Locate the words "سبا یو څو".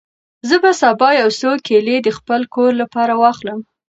0.81-1.51